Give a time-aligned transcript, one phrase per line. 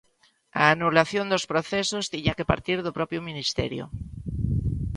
[0.61, 3.83] A anulación dos procesos tiña que partir do propio ministerio.